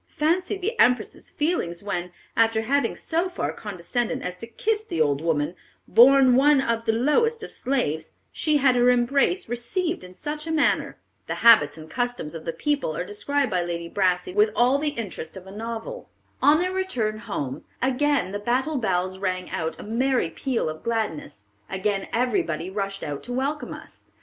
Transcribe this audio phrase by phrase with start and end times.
[0.17, 5.21] Fancy the Empress' feelings when, after having so far condescended as to kiss the old
[5.21, 5.53] woman,
[5.87, 10.51] born one of the lowest of slaves, she had her embrace received in such a
[10.51, 14.79] manner." The habits and customs of the people are described by Lady Brassey with all
[14.79, 16.09] the interest of a novel.
[16.41, 21.43] On their return home, "again the Battle bells rang out a merry peal of gladness;
[21.69, 24.05] again everybody rushed out to welcome us.